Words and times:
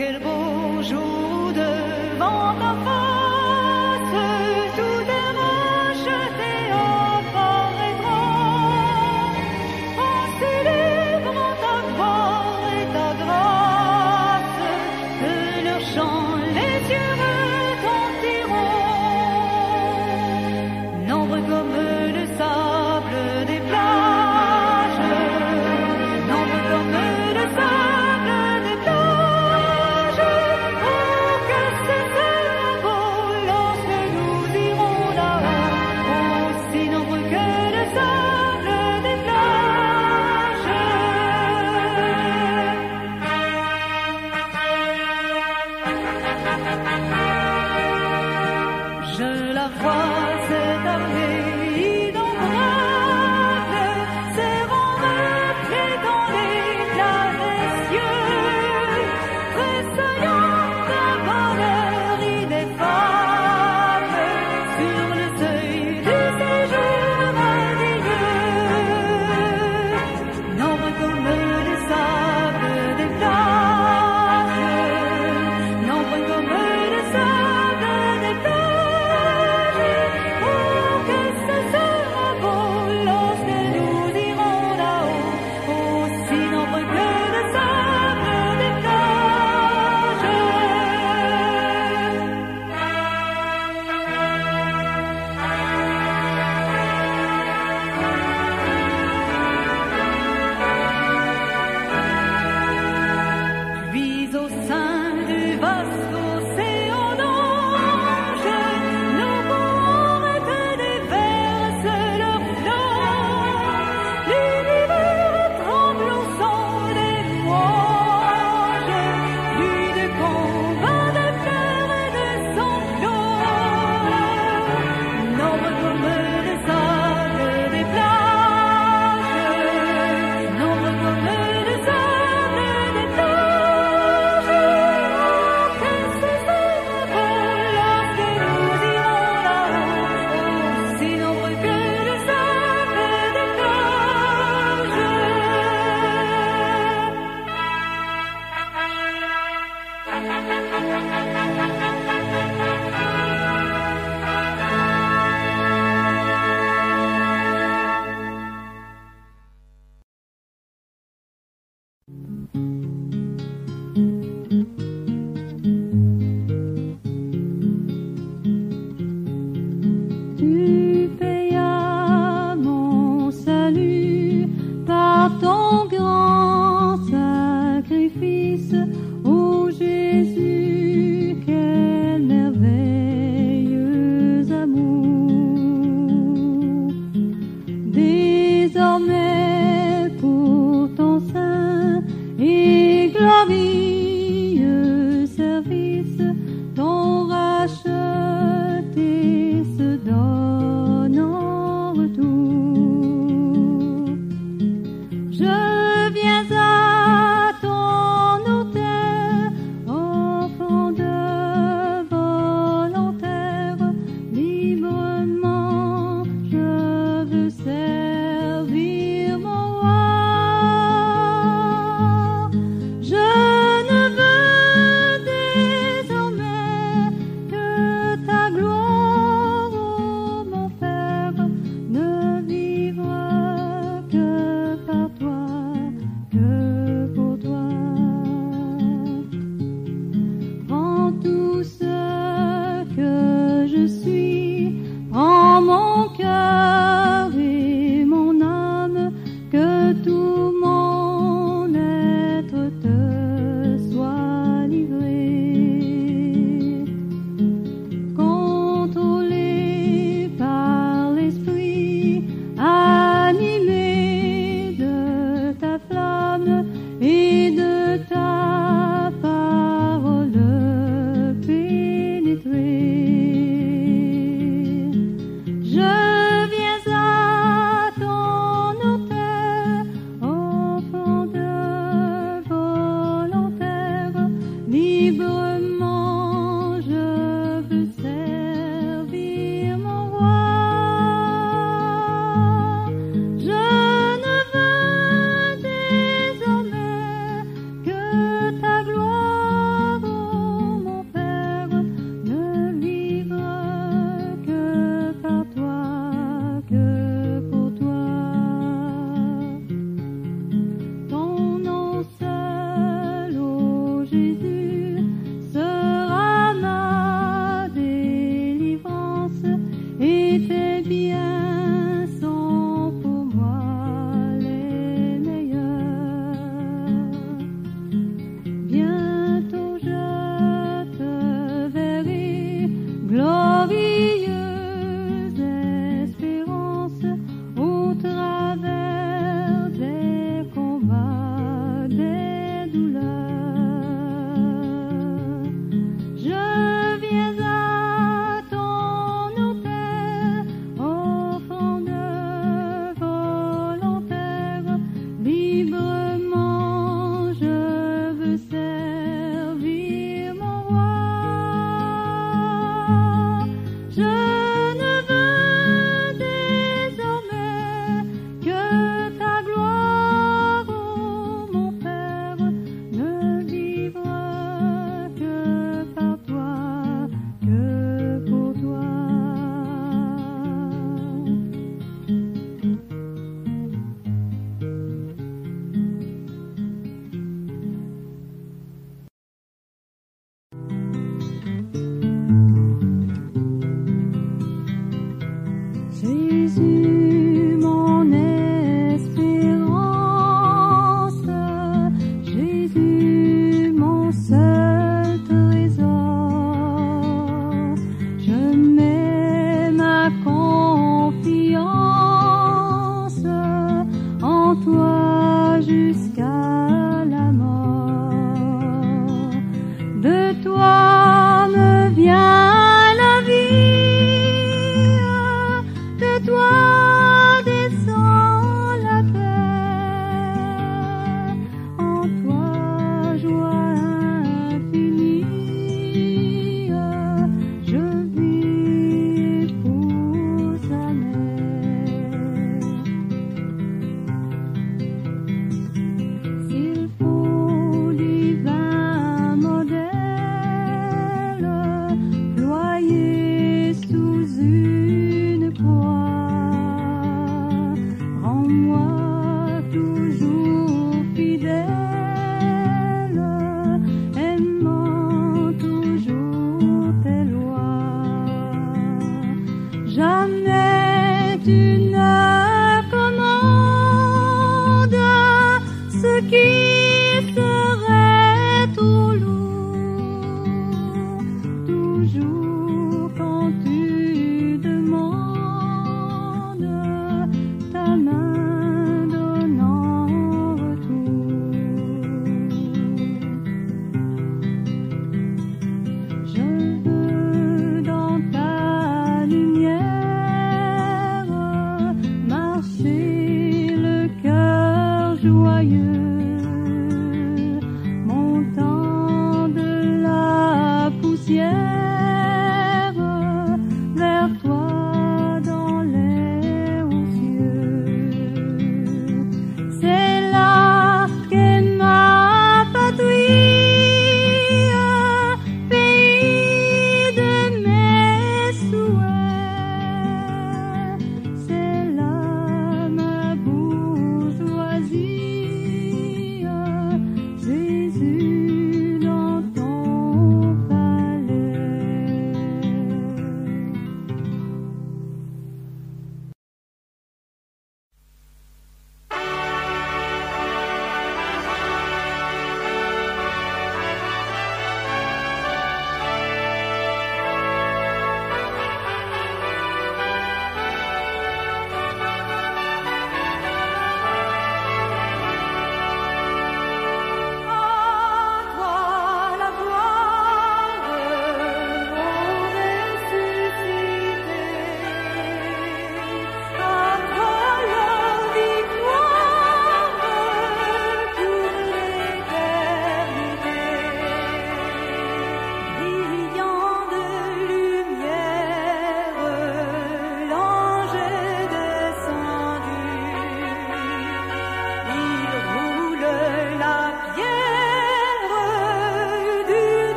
unbreakable 0.00 0.37